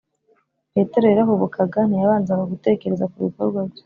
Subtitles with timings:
[0.73, 3.79] petero yarahubukaga; ntiyabanzaga gutekereza ku bikorwa bye